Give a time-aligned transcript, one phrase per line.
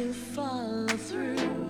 [0.00, 1.69] to follow through.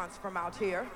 [0.00, 0.86] Response from out here.